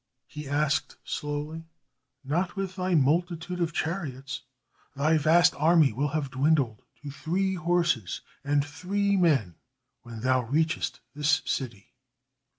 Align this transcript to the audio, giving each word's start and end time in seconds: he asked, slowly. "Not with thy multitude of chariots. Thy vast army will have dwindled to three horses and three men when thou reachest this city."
he 0.25 0.47
asked, 0.49 0.97
slowly. 1.03 1.63
"Not 2.23 2.55
with 2.55 2.75
thy 2.75 2.95
multitude 2.95 3.61
of 3.61 3.71
chariots. 3.71 4.41
Thy 4.95 5.19
vast 5.19 5.53
army 5.53 5.93
will 5.93 6.07
have 6.07 6.31
dwindled 6.31 6.81
to 7.03 7.11
three 7.11 7.53
horses 7.53 8.21
and 8.43 8.65
three 8.65 9.15
men 9.15 9.57
when 10.01 10.21
thou 10.21 10.41
reachest 10.41 11.01
this 11.13 11.43
city." 11.45 11.93